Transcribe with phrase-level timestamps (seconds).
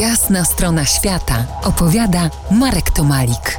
[0.00, 3.58] Jasna strona świata opowiada Marek Tomalik.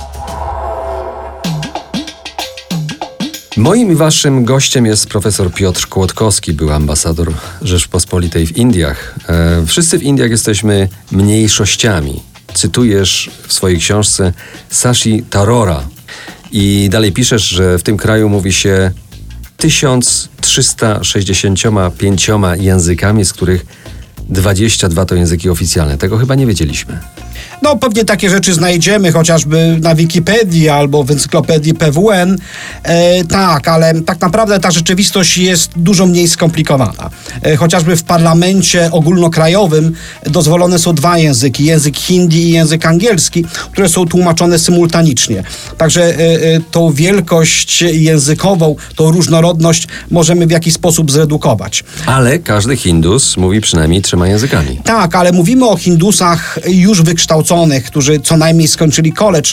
[3.57, 9.15] Moim waszym gościem jest profesor Piotr Kłodkowski, był ambasador Rzeczpospolitej w Indiach.
[9.29, 12.23] E, wszyscy w Indiach jesteśmy mniejszościami.
[12.53, 14.33] Cytujesz w swojej książce
[14.69, 15.83] Sashi Tarora
[16.51, 18.91] i dalej piszesz, że w tym kraju mówi się
[19.57, 22.29] 1365
[22.59, 23.65] językami, z których
[24.29, 25.97] 22 to języki oficjalne.
[25.97, 26.99] Tego chyba nie wiedzieliśmy.
[27.61, 32.37] No pewnie takie rzeczy znajdziemy chociażby na Wikipedii albo w encyklopedii PWN.
[32.83, 37.09] E, tak, ale tak naprawdę ta rzeczywistość jest dużo mniej skomplikowana.
[37.43, 39.93] E, chociażby w parlamencie ogólnokrajowym
[40.25, 45.43] dozwolone są dwa języki, język hindi i język angielski, które są tłumaczone symultanicznie.
[45.77, 51.83] Także e, e, tą wielkość językową, tą różnorodność możemy w jakiś sposób zredukować.
[52.05, 54.79] Ale każdy Hindus mówi przynajmniej trzema językami.
[54.83, 57.46] Tak, ale mówimy o Hindusach już wykształconych,
[57.85, 59.49] którzy co najmniej skończyli college.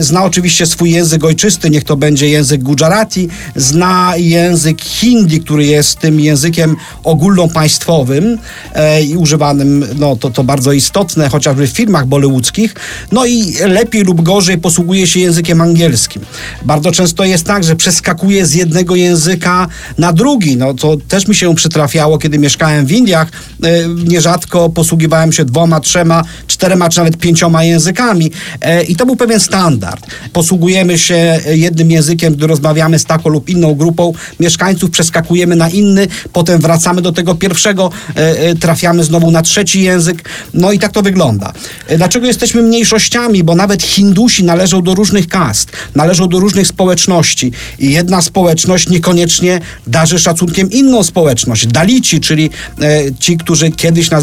[0.00, 5.98] Zna oczywiście swój język ojczysty, niech to będzie język Gujarati, zna język hindi, który jest
[5.98, 8.38] tym językiem ogólnopaństwowym
[8.74, 12.74] e, i używanym, no to, to bardzo istotne, chociażby w filmach bollywoodzkich.
[13.12, 16.22] No i lepiej lub gorzej posługuje się językiem angielskim.
[16.62, 20.56] Bardzo często jest tak, że przeskakuje z jednego języka na drugi.
[20.56, 23.28] No to też mi się przytrafiało, kiedy mieszkałem w Indiach.
[23.62, 28.30] E, nierzadko posługiwałem się dwoma, trzema, czterema czy nawet pięcioma językami.
[28.60, 30.06] E, I to był pewien standard.
[30.32, 36.06] Posługujemy się jednym językiem, gdy rozmawiamy z taką lub inną grupą mieszkańców, przeskakujemy na inny,
[36.32, 40.28] potem wracamy do tego pierwszego, e, e, trafiamy znowu na trzeci język.
[40.54, 41.52] No i tak to wygląda.
[41.88, 43.44] E, Dlaczego jesteśmy mniejszościami?
[43.44, 49.60] Bo nawet Hindusi należą do różnych kast, należą do różnych społeczności i jedna społeczność niekoniecznie
[49.86, 51.66] darzy szacunkiem inną społeczność.
[51.66, 52.50] Dalici, czyli
[52.80, 54.20] e, ci, którzy kiedyś na,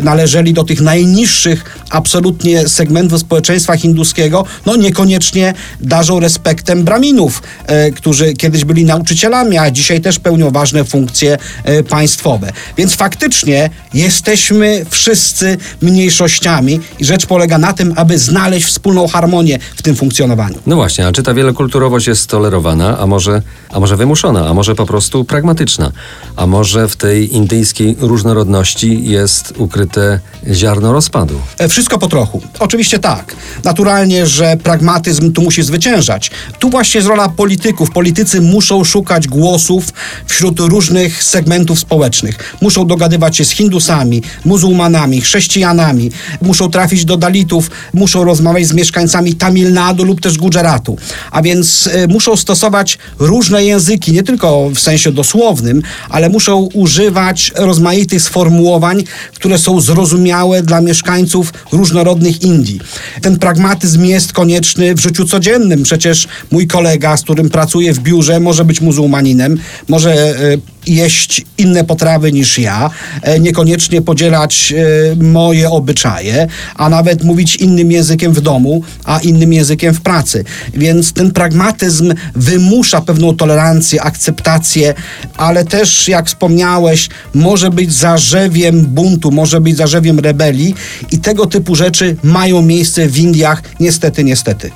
[0.00, 1.78] należeli do tych najniższych
[2.10, 9.70] absolutnie segmentów społeczeństwa hinduskiego, no niekoniecznie darzą respektem braminów, e, którzy kiedyś byli nauczycielami, a
[9.70, 12.52] dzisiaj też pełnią ważne funkcje e, państwowe.
[12.76, 19.82] Więc faktycznie jesteśmy wszyscy mniejszościami i rzecz polega na tym, aby znaleźć wspólną harmonię w
[19.82, 20.58] tym funkcjonowaniu.
[20.66, 23.42] No właśnie, a czy ta wielokulturowość jest tolerowana, a może,
[23.72, 25.92] a może wymuszona, a może po prostu pragmatyczna?
[26.36, 30.20] A może w tej indyjskiej różnorodności jest ukryte
[30.52, 31.40] ziarno rozpadu?
[31.58, 32.42] E, Wszystko po trochu.
[32.58, 33.36] Oczywiście tak.
[33.64, 36.30] Naturalnie, że pragmatyzm tu musi zwyciężać.
[36.58, 37.90] Tu właśnie jest rola polityków.
[37.90, 39.92] Politycy muszą szukać głosów
[40.26, 42.56] wśród różnych segmentów społecznych.
[42.60, 46.10] Muszą dogadywać się z Hindusami, muzułmanami, chrześcijanami,
[46.42, 50.96] muszą trafić do Dalitów, muszą rozmawiać z mieszkańcami Tamil Nadu lub też Gujaratu.
[51.30, 57.52] A więc e, muszą stosować różne języki, nie tylko w sensie dosłownym, ale muszą używać
[57.56, 61.52] rozmaitych sformułowań, które są zrozumiałe dla mieszkańców
[61.90, 62.80] różnorodnych Indii.
[63.22, 65.82] Ten pragmatyzm jest konieczny w życiu codziennym.
[65.82, 69.58] Przecież mój kolega, z którym pracuję w biurze, może być muzułmaninem,
[69.88, 70.34] może e,
[70.86, 72.90] jeść inne potrawy niż ja,
[73.22, 76.46] e, niekoniecznie podzielać e, moje obyczaje,
[76.76, 80.44] a nawet mówić innym językiem w domu, a innym językiem w pracy.
[80.74, 84.94] Więc ten pragmatyzm wymusza pewną tolerancję, akceptację,
[85.36, 90.74] ale też, jak wspomniałeś, może być zarzewiem buntu, może być zarzewiem rebelii
[91.12, 94.70] i tego typu rzeczy mają miejsce w Indiach, niestety, niestety.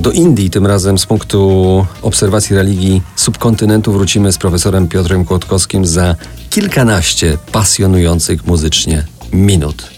[0.00, 6.14] Do Indii tym razem z punktu obserwacji religii subkontynentu wrócimy z profesorem Piotrem Kłodkowskim za
[6.50, 9.90] kilkanaście pasjonujących muzycznie minut.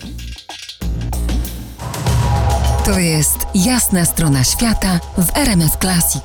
[2.84, 6.22] To jest jasna strona świata w RMS Classic.